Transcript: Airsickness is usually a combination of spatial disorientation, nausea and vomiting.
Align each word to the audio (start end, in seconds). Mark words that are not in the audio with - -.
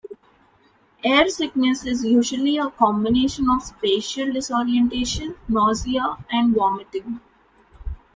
Airsickness 1.05 1.85
is 1.85 2.03
usually 2.03 2.57
a 2.57 2.71
combination 2.71 3.47
of 3.51 3.61
spatial 3.61 4.33
disorientation, 4.33 5.35
nausea 5.47 6.17
and 6.31 6.55
vomiting. 6.55 7.19